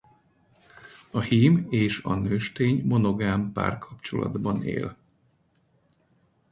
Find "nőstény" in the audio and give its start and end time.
2.15-2.81